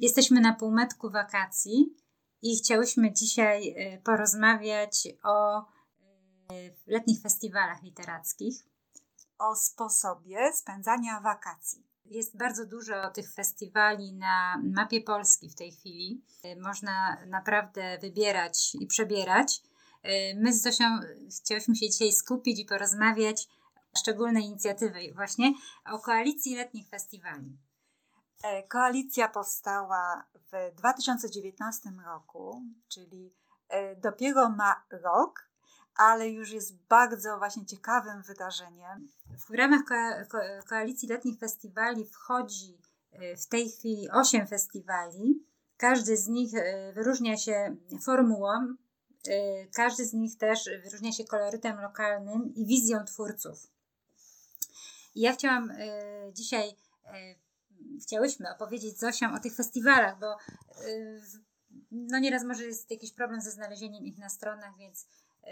[0.00, 1.96] Jesteśmy na półmetku wakacji
[2.42, 3.74] i chciałyśmy dzisiaj
[4.04, 5.64] porozmawiać o
[6.86, 8.66] letnich festiwalach literackich.
[9.38, 11.86] O sposobie spędzania wakacji.
[12.04, 16.24] Jest bardzo dużo tych festiwali na mapie Polski w tej chwili.
[16.60, 19.62] Można naprawdę wybierać i przebierać.
[20.36, 20.84] My z Zosią
[21.40, 23.48] chciałyśmy się dzisiaj skupić i porozmawiać
[23.94, 25.52] o szczególnej inicjatywie właśnie
[25.84, 27.58] o koalicji letnich festiwali.
[28.42, 33.34] E, koalicja powstała w 2019 roku, czyli
[33.68, 35.48] e, dopiero ma rok,
[35.96, 39.08] ale już jest bardzo właśnie ciekawym wydarzeniem.
[39.48, 42.78] W ramach ko- ko- koalicji letnich festiwali wchodzi
[43.12, 45.44] e, w tej chwili osiem festiwali.
[45.76, 46.50] Każdy z nich
[46.94, 48.74] wyróżnia się formułą,
[49.74, 53.66] każdy z nich też wyróżnia się kolorytem lokalnym i wizją twórców.
[55.14, 55.72] I ja chciałam
[56.32, 56.76] dzisiaj
[58.02, 60.36] chciałyśmy opowiedzieć Zosią o tych festiwalach, bo
[60.86, 61.20] y,
[61.90, 65.48] no nieraz może jest jakiś problem ze znalezieniem ich na stronach, więc y,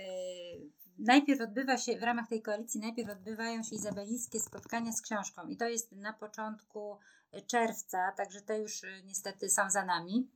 [0.99, 5.57] najpierw odbywa się, w ramach tej koalicji najpierw odbywają się izabelickie spotkania z książką i
[5.57, 6.99] to jest na początku
[7.47, 10.29] czerwca, także te już y, niestety są za nami.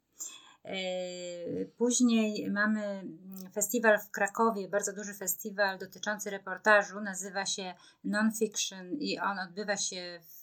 [1.77, 3.05] Później mamy
[3.55, 10.20] festiwal w Krakowie, bardzo duży festiwal dotyczący reportażu, nazywa się Nonfiction i on odbywa się
[10.23, 10.42] w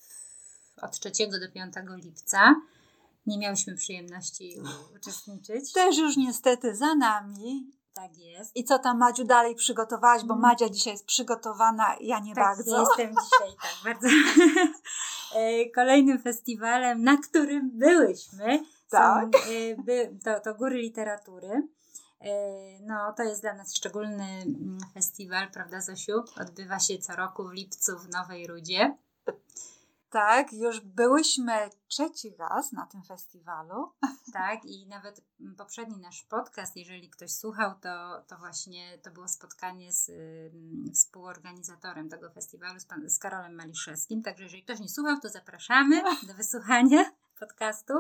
[0.82, 2.56] od 3 do 5 lipca.
[3.26, 4.62] Nie miałyśmy przyjemności
[4.96, 5.74] uczestniczyć.
[5.74, 7.72] Też już niestety za nami.
[7.94, 8.56] Tak jest.
[8.56, 10.42] I co tam Madziu dalej przygotowałaś, bo mm.
[10.42, 12.80] Madzia dzisiaj jest przygotowana, ja nie tak, bardzo.
[12.80, 14.08] Jestem dzisiaj tak bardzo.
[15.36, 19.28] E, kolejnym festiwalem, na którym byłyśmy, tak.
[19.36, 19.42] są,
[19.92, 21.68] e, to, to Góry Literatury.
[22.22, 22.32] E,
[22.80, 26.24] no, to jest dla nas szczególny mm, festiwal, prawda Zosiu?
[26.42, 28.98] Odbywa się co roku w lipcu w Nowej Rudzie.
[30.10, 31.54] Tak, już byłyśmy
[31.88, 33.92] trzeci raz na tym festiwalu.
[34.34, 35.22] Tak, i nawet
[35.58, 40.52] poprzedni nasz podcast, jeżeli ktoś słuchał, to, to właśnie to było spotkanie z y,
[40.94, 44.24] współorganizatorem tego festiwalu, z, pan, z Karolem Maliszewskim.
[44.24, 47.94] Także jeżeli ktoś nie słuchał, to zapraszamy do wysłuchania podcastu.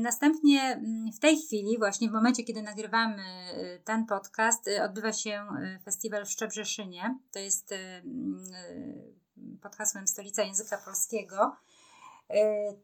[0.00, 0.82] Następnie
[1.16, 5.46] w tej chwili, właśnie w momencie, kiedy nagrywamy y, ten podcast, y, odbywa się
[5.76, 7.18] y, festiwal w Szczebrzeszynie.
[7.32, 7.74] To jest
[9.62, 11.56] pod hasłem Stolica Języka Polskiego.
[12.30, 12.74] E,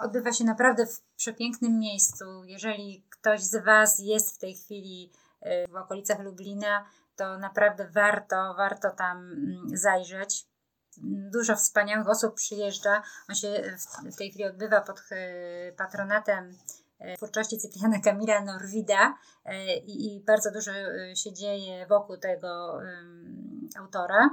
[0.00, 2.44] odbywa się naprawdę w przepięknym miejscu.
[2.44, 6.84] Jeżeli ktoś z Was jest w tej chwili e, w okolicach Lublina,
[7.16, 10.46] to naprawdę warto, warto tam mm, zajrzeć.
[11.32, 13.02] Dużo wspaniałych osób przyjeżdża.
[13.28, 13.76] On się
[14.12, 16.58] w tej chwili odbywa pod e, patronatem
[17.16, 19.14] twórczości Cypriana Kamila Norwida
[19.86, 20.72] i, bardzo dużo
[21.14, 22.80] się dzieje wokół tego
[23.76, 24.30] autora.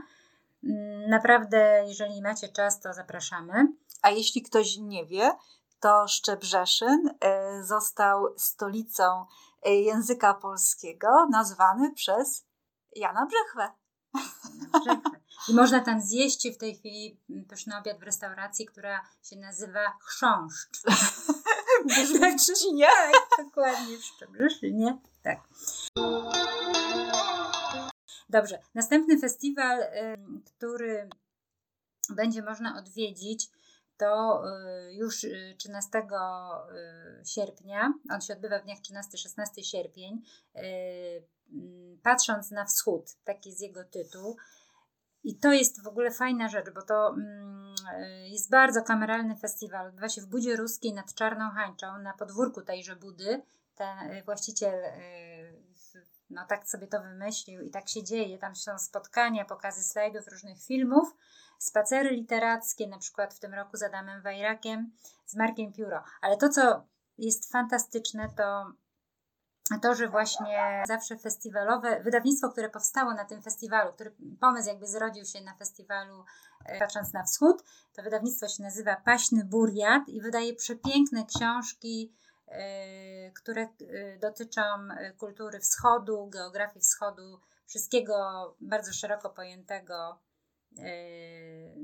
[0.64, 3.68] Mm, naprawdę, jeżeli macie czas, to zapraszamy.
[4.02, 5.32] A jeśli ktoś nie wie,
[5.80, 9.26] to Szczebrzeszyn e, został stolicą
[9.64, 12.46] e, języka polskiego nazwany przez
[12.96, 13.72] Jana Brzechwę.
[15.48, 20.82] I można tam zjeść w tej chwili pyszny obiad w restauracji, która się nazywa Chrząszcz.
[21.86, 22.88] W Trzcinie?
[22.88, 24.98] Tak, dokładnie, w Szczebrzeszynie.
[25.24, 25.40] Tak.
[28.32, 29.80] Dobrze, następny festiwal,
[30.46, 31.10] który
[32.10, 33.50] będzie można odwiedzić,
[33.98, 34.44] to
[34.90, 35.26] y, już
[35.58, 36.02] 13 y,
[37.22, 37.94] y, sierpnia.
[38.12, 40.22] On się odbywa w dniach 13-16 sierpień.
[40.54, 44.38] Mm, patrząc na wschód, taki jest jego tytuł.
[45.24, 47.76] I to jest w ogóle fajna rzecz, bo to mm,
[48.32, 49.88] jest bardzo kameralny festiwal.
[49.88, 53.42] Odbywa się w Budzie Ruskiej nad Czarną Hańczą, na podwórku tejże Budy.
[53.76, 54.74] Ten właściciel
[56.32, 58.38] no tak sobie to wymyślił i tak się dzieje.
[58.38, 61.16] Tam są spotkania, pokazy slajdów różnych filmów,
[61.58, 64.92] spacery literackie, na przykład w tym roku z Adamem Wajrakiem,
[65.26, 66.04] z Markiem Pióro.
[66.22, 66.86] Ale to, co
[67.18, 68.72] jest fantastyczne, to
[69.82, 75.26] to, że właśnie zawsze festiwalowe, wydawnictwo, które powstało na tym festiwalu, który pomysł jakby zrodził
[75.26, 76.24] się na festiwalu
[76.66, 77.64] e, Patrząc na Wschód,
[77.94, 82.14] to wydawnictwo się nazywa Paśny Buriat i wydaje przepiękne książki,
[83.34, 88.16] które y, dotyczą y, kultury wschodu, geografii wschodu, wszystkiego
[88.62, 90.20] bardzo szeroko pojętego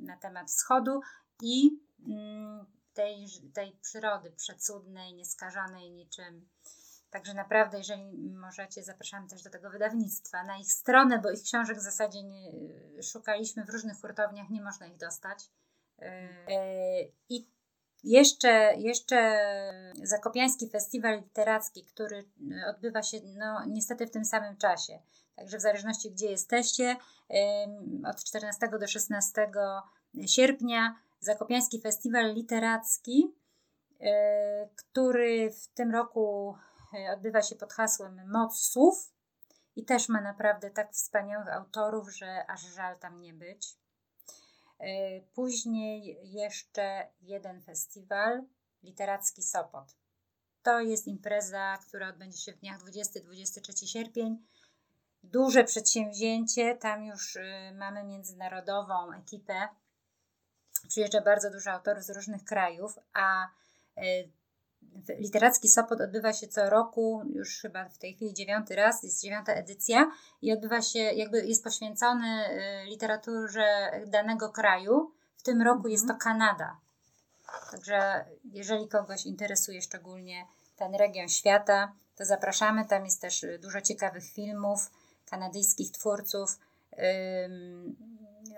[0.01, 1.01] na temat wschodu
[1.41, 6.47] i mm, tej, tej przyrody przecudnej, nieskażonej niczym.
[7.09, 11.77] Także naprawdę, jeżeli możecie, zapraszamy też do tego wydawnictwa na ich stronę, bo ich książek
[11.77, 12.51] w zasadzie nie,
[13.03, 15.49] szukaliśmy w różnych hurtowniach, nie można ich dostać.
[17.29, 17.47] I
[18.03, 19.39] jeszcze, jeszcze
[20.03, 24.99] Zakopiański Festiwal Literacki, który e, odbywa się no, niestety w tym samym czasie.
[25.35, 26.95] Także w zależności gdzie jesteście,
[28.05, 29.51] od 14 do 16
[30.27, 33.35] sierpnia Zakopiański Festiwal Literacki,
[34.01, 36.55] e, który w tym roku
[36.93, 39.13] e, odbywa się pod hasłem Moc Słów
[39.75, 43.75] i też ma naprawdę tak wspaniałych autorów, że aż żal tam nie być.
[44.79, 48.43] E, później jeszcze jeden festiwal
[48.83, 49.95] literacki Sopot.
[50.63, 54.37] To jest impreza, która odbędzie się w dniach 20-23 sierpień.
[55.23, 57.41] Duże przedsięwzięcie, tam już y,
[57.75, 59.67] mamy międzynarodową ekipę.
[60.87, 63.45] Przyjeżdża bardzo dużo autorów z różnych krajów, a
[63.97, 64.31] y,
[65.19, 69.53] Literacki Sopot odbywa się co roku, już chyba w tej chwili dziewiąty raz, jest dziewiąta
[69.53, 70.11] edycja
[70.41, 75.11] i odbywa się, jakby jest poświęcony y, literaturze danego kraju.
[75.37, 75.91] W tym roku mhm.
[75.91, 76.77] jest to Kanada.
[77.71, 80.45] Także jeżeli kogoś interesuje szczególnie
[80.75, 82.85] ten region świata, to zapraszamy.
[82.85, 84.91] Tam jest też y, dużo ciekawych filmów
[85.29, 86.59] kanadyjskich twórców.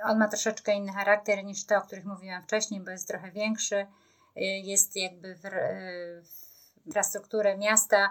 [0.04, 3.88] On ma troszeczkę inny charakter niż te, o których mówiłam wcześniej, bo jest trochę większy.
[4.42, 5.42] Y, jest jakby w,
[6.24, 8.10] w infrastrukturę miasta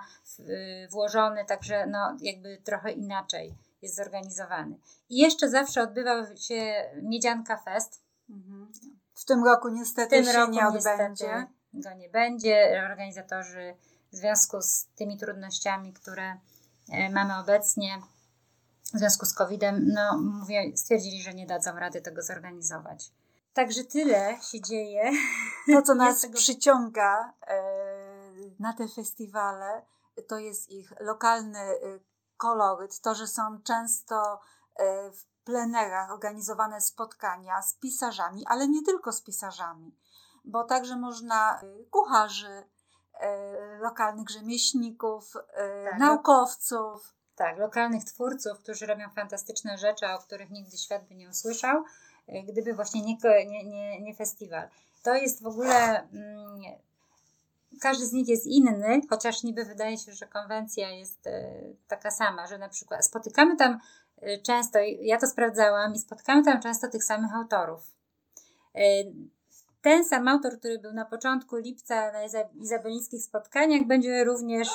[0.91, 4.79] włożony, także no, jakby trochę inaczej jest zorganizowany.
[5.09, 8.03] I jeszcze zawsze odbywał się Miedzianka Fest.
[8.31, 8.73] Mhm.
[9.15, 11.47] W tym roku niestety w tym się roku nie odbędzie.
[11.73, 12.83] Go nie będzie.
[12.91, 13.75] Organizatorzy
[14.13, 16.37] w związku z tymi trudnościami, które
[16.93, 18.03] e, mamy obecnie,
[18.95, 23.11] w związku z COVID-em, no mówię, stwierdzili, że nie dadzą rady tego zorganizować.
[23.53, 25.13] Także tyle się dzieje.
[25.67, 26.35] To, co nas tego...
[26.35, 27.63] przyciąga e,
[28.59, 29.87] na te festiwale,
[30.29, 31.77] to jest ich lokalny e,
[32.37, 34.41] koloryt, to, że są często
[35.13, 39.97] w plenerach organizowane spotkania z pisarzami, ale nie tylko z pisarzami,
[40.45, 41.61] bo także można
[41.91, 42.65] kucharzy,
[43.21, 47.15] E, lokalnych rzemieślników, e, tak, naukowców.
[47.37, 51.85] Tak, lokalnych twórców, którzy robią fantastyczne rzeczy, o których nigdy świat by nie usłyszał, e,
[52.49, 53.17] gdyby właśnie nie,
[53.47, 54.69] nie, nie, nie festiwal.
[55.03, 56.09] To jest w ogóle.
[56.13, 56.61] Mm,
[57.81, 61.29] każdy z nich jest inny, chociaż niby wydaje się, że konwencja jest
[61.89, 63.79] taka sama, że na przykład spotykamy tam
[64.43, 67.99] często, ja to sprawdzałam, i spotykamy tam często tych samych autorów
[69.83, 72.21] ten sam autor, który był na początku lipca na
[72.61, 74.69] izabelińskich spotkaniach, będzie również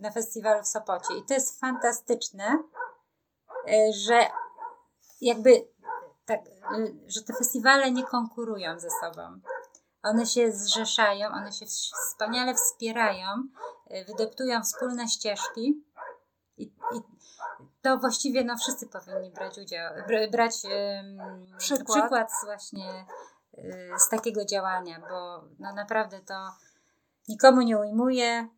[0.00, 1.18] na festiwalu w Sopocie.
[1.18, 2.58] I to jest fantastyczne,
[3.90, 4.20] że
[5.20, 5.50] jakby
[6.26, 9.40] tak, e, że te festiwale nie konkurują ze sobą.
[10.02, 13.28] One się zrzeszają, one się wspaniale wspierają,
[14.06, 15.84] wydeptują wspólne ścieżki
[16.56, 17.00] i, i
[17.82, 19.94] to właściwie no, wszyscy powinni brać udział,
[20.30, 22.00] brać um, przykład.
[22.00, 23.06] przykład właśnie
[23.58, 26.52] Y, z takiego działania, bo no naprawdę to
[27.28, 28.48] nikomu nie ujmuje,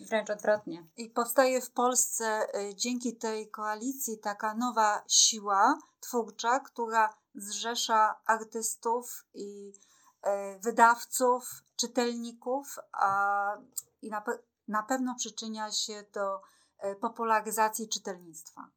[0.00, 0.86] wręcz odwrotnie.
[0.96, 9.24] I powstaje w Polsce y, dzięki tej koalicji taka nowa siła twórcza, która zrzesza artystów
[9.34, 9.72] i
[10.26, 13.56] y, wydawców, czytelników a,
[14.02, 14.24] i na,
[14.68, 16.40] na pewno przyczynia się do
[17.00, 18.68] popularyzacji czytelnictwa.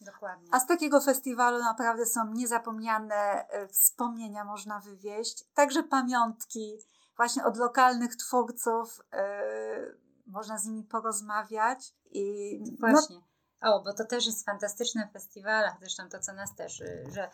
[0.00, 0.48] Dokładnie.
[0.52, 6.78] A z takiego festiwalu naprawdę są niezapomniane wspomnienia można wywieźć, także pamiątki
[7.16, 13.16] właśnie od lokalnych twórców, yy, można z nimi porozmawiać i no właśnie.
[13.62, 16.82] No, o, bo to też jest w fantastycznych festiwalach, zresztą to, co nas też
[17.12, 17.30] że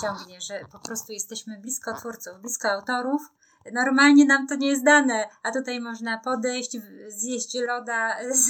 [0.00, 3.32] ciągnie, że po prostu jesteśmy blisko twórców, blisko autorów,
[3.72, 6.76] Normalnie nam to nie jest dane, a tutaj można podejść,
[7.08, 8.46] zjeść loda z,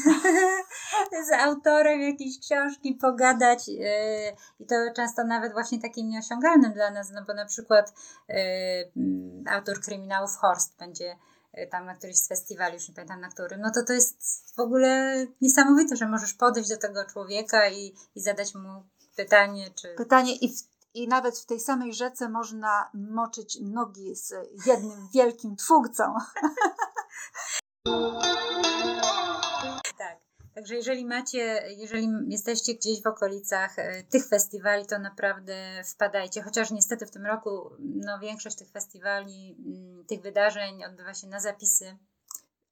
[1.29, 3.85] z autorem jakiejś książki, pogadać yy,
[4.61, 7.95] i to często nawet właśnie takim nieosiągalnym dla nas, no bo na przykład
[8.29, 8.37] yy,
[9.51, 11.17] autor kryminałów Horst będzie
[11.71, 14.17] tam na któryś z festiwali, już nie pamiętam na którym, no to to jest
[14.57, 19.95] w ogóle niesamowite, że możesz podejść do tego człowieka i, i zadać mu pytanie, czy...
[19.97, 24.35] Pytanie i w i nawet w tej samej rzece można moczyć nogi z
[24.67, 26.15] jednym wielkim twórcą.
[30.63, 30.69] Tak.
[30.69, 35.55] Także jeżeli macie, jeżeli jesteście gdzieś w okolicach e, tych festiwali, to naprawdę
[35.85, 36.43] wpadajcie.
[36.43, 41.41] Chociaż niestety w tym roku no, większość tych festiwali, mm, tych wydarzeń odbywa się na
[41.41, 41.97] zapisy.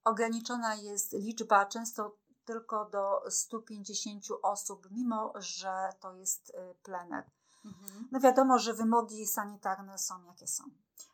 [0.04, 7.24] Ograniczona jest liczba, często tylko do 150 osób, mimo że to jest e, plener.
[7.64, 8.08] Mhm.
[8.12, 10.64] No wiadomo, że wymogi sanitarne są jakie są.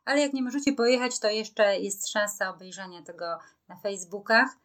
[0.05, 4.57] Ale jak nie możecie pojechać, to jeszcze jest szansa obejrzenia tego na Facebookach.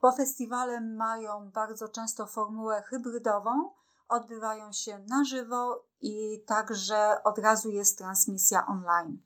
[0.00, 3.70] Bo festiwale mają bardzo często formułę hybrydową,
[4.08, 9.22] odbywają się na żywo i także od razu jest transmisja online.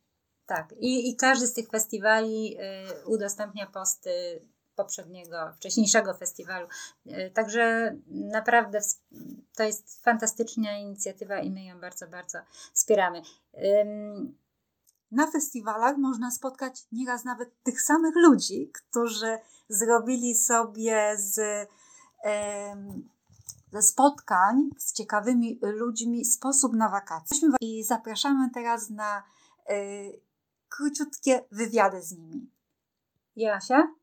[0.47, 2.57] Tak, i, i każdy z tych festiwali
[3.03, 4.41] y, udostępnia posty
[4.75, 6.69] poprzedniego, wcześniejszego festiwalu.
[7.07, 8.81] E, także naprawdę
[9.57, 12.39] to jest fantastyczna inicjatywa i my ją bardzo, bardzo
[12.73, 13.23] wspieramy.
[15.15, 21.69] Na festiwalach można spotkać nieraz nawet tych samych ludzi, którzy zrobili sobie z,
[23.73, 27.49] ze spotkań z ciekawymi ludźmi sposób na wakacje.
[27.61, 29.23] I zapraszamy teraz na
[29.71, 30.21] y,
[30.69, 32.51] króciutkie wywiady z nimi.
[33.37, 33.95] Joasia,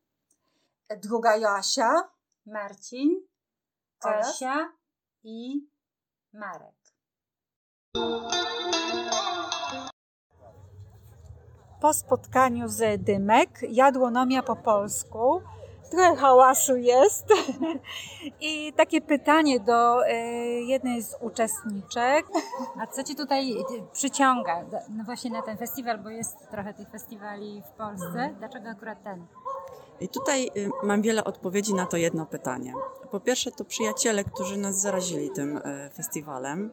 [1.02, 2.08] druga Joasia,
[2.46, 3.20] Marcin,
[3.98, 4.72] Kasia
[5.24, 5.66] i
[6.32, 6.82] Marek.
[11.82, 15.40] Po spotkaniu z Dymek, jadłonomia po polsku,
[15.90, 17.26] trochę hałasu jest.
[18.40, 20.14] I takie pytanie do e,
[20.60, 22.26] jednej z uczestniczek.
[22.80, 23.54] A co Ci tutaj
[23.92, 28.34] przyciąga no właśnie na ten festiwal, bo jest trochę tych festiwali w Polsce.
[28.38, 29.26] Dlaczego akurat ten?
[30.00, 32.74] I tutaj y, mam wiele odpowiedzi na to jedno pytanie.
[33.10, 36.70] Po pierwsze, to przyjaciele, którzy nas zarazili tym e, festiwalem.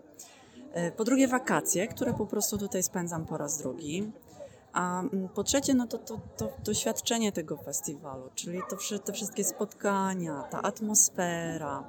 [0.74, 4.12] E, po drugie, wakacje, które po prostu tutaj spędzam po raz drugi.
[4.74, 9.44] A mm, po trzecie, no to, to, to doświadczenie tego festiwalu, czyli to, te wszystkie
[9.44, 11.84] spotkania, ta atmosfera,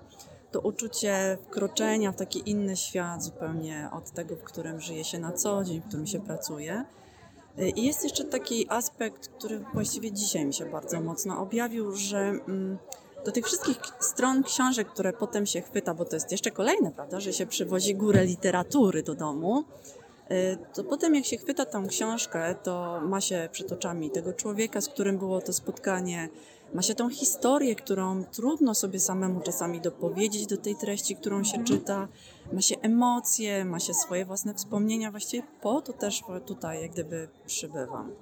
[0.52, 5.32] to uczucie wkroczenia w taki inny świat zupełnie od tego, w którym żyje się na
[5.32, 6.84] co dzień, w którym się pracuje.
[7.58, 12.18] Y, I jest jeszcze taki aspekt, który właściwie dzisiaj mi się bardzo mocno objawił, że
[12.18, 12.78] mm,
[13.24, 17.20] do tych wszystkich stron książek, które potem się chwyta, bo to jest jeszcze kolejne, prawda,
[17.20, 19.64] że się przywozi górę literatury do domu,
[20.74, 24.88] to potem jak się chwyta tą książkę, to ma się przed oczami tego człowieka, z
[24.88, 26.28] którym było to spotkanie,
[26.74, 31.58] ma się tą historię, którą trudno sobie samemu czasami dopowiedzieć do tej treści, którą się
[31.58, 31.66] mhm.
[31.66, 32.08] czyta,
[32.52, 37.28] ma się emocje, ma się swoje własne wspomnienia, właściwie po to też tutaj jak gdyby
[37.46, 38.12] przybywam.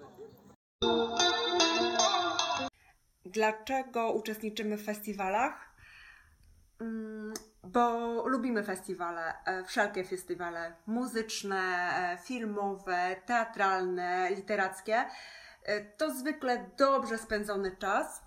[3.25, 5.75] Dlaczego uczestniczymy w festiwalach?
[7.73, 7.99] Bo
[8.29, 15.05] lubimy festiwale, e, wszelkie festiwale muzyczne, e, filmowe, teatralne, literackie.
[15.63, 18.23] E, to zwykle dobrze spędzony czas,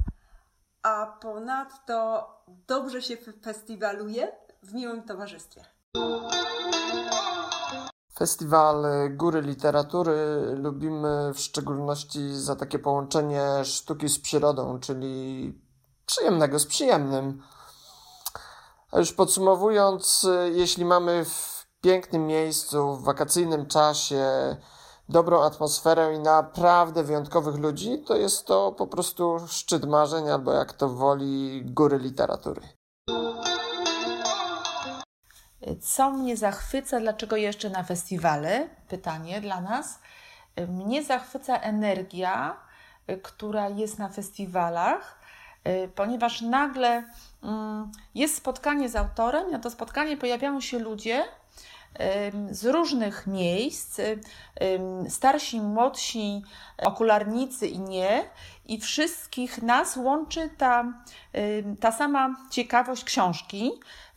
[0.83, 2.27] a ponadto
[2.67, 4.31] dobrze się festiwaluje
[4.63, 5.65] w miłym towarzystwie.
[8.17, 10.15] Festiwal Góry Literatury
[10.55, 15.53] lubimy w szczególności za takie połączenie sztuki z przyrodą, czyli
[16.05, 17.41] przyjemnego z przyjemnym.
[18.91, 24.25] A już podsumowując, jeśli mamy w pięknym miejscu, w wakacyjnym czasie,
[25.09, 30.73] dobrą atmosferę i naprawdę wyjątkowych ludzi, to jest to po prostu szczyt marzeń, albo jak
[30.73, 32.61] to woli, góry literatury.
[35.81, 38.69] Co mnie zachwyca, dlaczego jeszcze na festiwale?
[38.87, 39.99] Pytanie dla nas.
[40.67, 42.57] Mnie zachwyca energia,
[43.23, 45.19] która jest na festiwalach,
[45.95, 47.03] ponieważ nagle
[48.15, 51.23] jest spotkanie z autorem, na to spotkanie pojawiają się ludzie,
[52.51, 54.01] z różnych miejsc,
[55.09, 56.41] starsi, młodsi,
[56.77, 58.23] okularnicy i nie,
[58.71, 60.93] i wszystkich nas łączy ta,
[61.79, 63.71] ta sama ciekawość książki,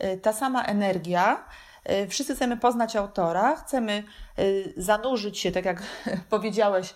[0.05, 1.45] y, ta sama energia.
[1.91, 4.05] Y, wszyscy chcemy poznać autora, chcemy
[4.39, 5.83] y, zanurzyć się, tak jak
[6.31, 6.95] powiedziałeś,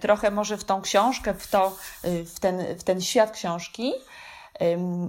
[0.00, 3.92] trochę może w tą książkę, w, to, w, ten, w ten świat książki.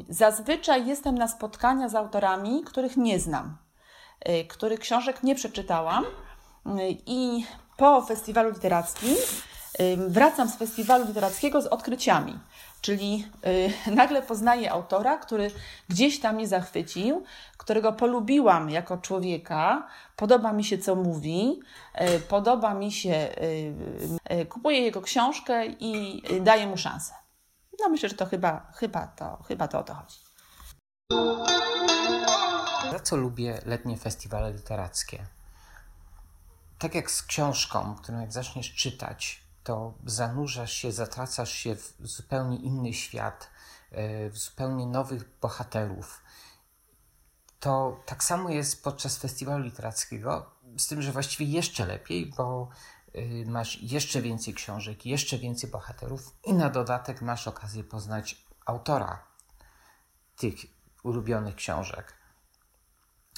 [0.09, 3.57] Zazwyczaj jestem na spotkania z autorami, których nie znam.
[4.29, 6.03] Y, których książek nie przeczytałam.
[6.03, 6.09] Y,
[7.05, 7.45] I
[7.77, 9.15] po festiwalu literackim
[9.97, 12.39] wracam z festiwalu literackiego z odkryciami.
[12.81, 13.27] Czyli
[13.95, 15.51] nagle poznaję autora, który
[15.89, 17.23] gdzieś tam mnie zachwycił,
[17.57, 21.59] którego polubiłam jako człowieka, podoba mi się, co mówi,
[22.29, 23.27] podoba mi się,
[24.49, 27.22] kupuję jego książkę i daję mu szansę.
[27.79, 30.17] No myślę, że to chyba, chyba, to, chyba to o to chodzi.
[32.91, 35.27] Za co lubię letnie festiwale literackie?
[36.79, 42.57] Tak jak z książką, którą jak zaczniesz czytać, to zanurzasz się, zatracasz się w zupełnie
[42.57, 43.49] inny świat,
[43.91, 46.23] e, w zupełnie nowych bohaterów.
[47.59, 52.69] To tak samo jest podczas festiwalu literackiego, z tym, że właściwie jeszcze lepiej, bo
[53.45, 59.27] masz jeszcze więcej książek, jeszcze więcej bohaterów i na dodatek masz okazję poznać autora
[60.35, 60.55] tych
[61.03, 62.13] ulubionych książek.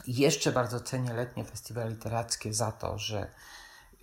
[0.08, 3.32] Jeszcze bardzo cenię letnie festiwale literackie za to, że,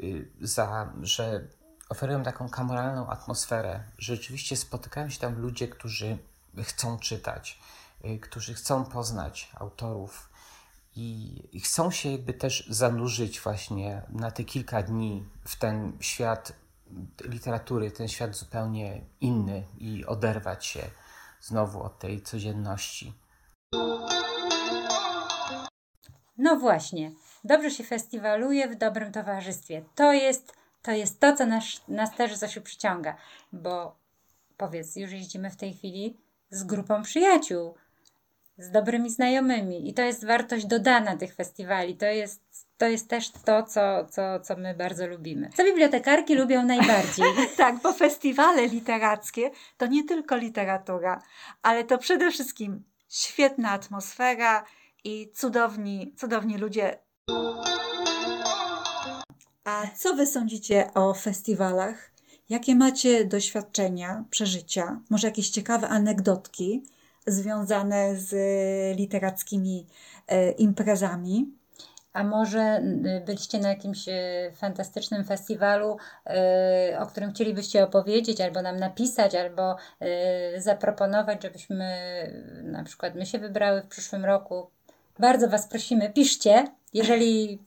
[0.00, 1.48] y, za, że
[1.88, 6.18] oferują taką kameralną atmosferę, rzeczywiście spotykają się tam ludzie, którzy
[6.62, 7.60] chcą czytać,
[8.04, 10.31] y, którzy chcą poznać autorów
[10.96, 16.52] i, chcą się jakby też zanurzyć właśnie na te kilka dni w ten świat
[17.24, 20.80] literatury, ten świat zupełnie inny i oderwać się
[21.40, 23.12] znowu od tej codzienności.
[26.38, 27.12] No właśnie,
[27.44, 29.84] dobrze się festiwaluje w dobrym towarzystwie.
[29.94, 33.16] To jest to jest to, co nas, nas też, Zosiu, przyciąga.
[33.52, 33.96] Bo
[34.56, 36.16] powiedz, już jeździmy w tej chwili
[36.50, 37.74] z grupą przyjaciół,
[38.58, 41.96] z dobrymi znajomymi i to jest wartość dodana tych festiwali.
[41.96, 42.42] To jest,
[42.78, 45.50] to jest też to, co, co, co my bardzo lubimy.
[45.56, 47.26] Co bibliotekarki lubią najbardziej.
[47.56, 51.22] tak, bo festiwale literackie to nie tylko literatura,
[51.62, 54.64] ale to przede wszystkim świetna atmosfera
[55.04, 56.98] i cudowni, cudowni ludzie.
[59.64, 62.12] A co wy sądzicie o festiwalach?
[62.48, 66.82] Jakie macie doświadczenia, przeżycia, może jakieś ciekawe anegdotki
[67.26, 68.34] związane z
[68.96, 69.86] literackimi
[70.28, 71.46] e, imprezami?
[72.12, 74.04] A może y, byliście na jakimś
[74.54, 75.96] fantastycznym festiwalu,
[76.98, 79.76] o którym chcielibyście opowiedzieć, albo nam napisać, albo
[80.56, 81.86] zaproponować, żebyśmy
[82.62, 84.70] na przykład my się wybrały w przyszłym roku.
[85.18, 87.58] Bardzo Was prosimy, piszcie, jeżeli,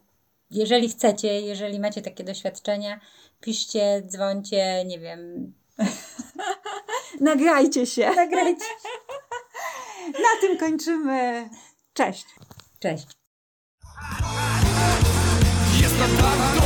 [0.52, 3.00] jeżeli chcecie, jeżeli macie takie doświadczenia,
[3.42, 5.54] piszcie, dzwońcie, nie wiem.
[7.22, 8.12] Nagrajcie się.
[8.16, 8.66] Nagrajcie.
[10.20, 11.50] Na tym kończymy.
[11.94, 12.26] Cześć.
[12.80, 13.08] Cześć.
[16.00, 16.65] Tak